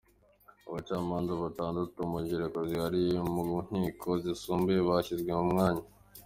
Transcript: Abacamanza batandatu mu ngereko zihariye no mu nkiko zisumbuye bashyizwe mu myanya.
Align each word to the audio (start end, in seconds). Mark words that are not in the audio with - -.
Abacamanza 0.67 1.31
batandatu 1.43 1.97
mu 2.11 2.17
ngereko 2.23 2.59
zihariye 2.69 3.09
no 3.15 3.23
mu 3.33 3.41
nkiko 3.77 4.09
zisumbuye 4.23 4.79
bashyizwe 4.89 5.31
mu 5.39 5.45
myanya. 5.53 5.85